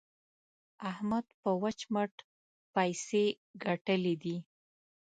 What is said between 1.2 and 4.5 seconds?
په وچ مټ پيسې ګټلې دي.